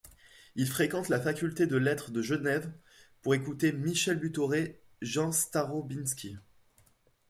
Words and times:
Il 0.55 0.65
fréquente 0.67 1.09
la 1.09 1.19
faculté 1.21 1.67
de 1.67 1.77
lettres 1.77 2.09
de 2.09 2.23
Genève 2.23 2.71
pour 3.21 3.35
écouter 3.35 3.71
Michel 3.71 4.17
Butoret 4.17 4.81
Jean 5.03 5.31
Starobinski. 5.31 6.37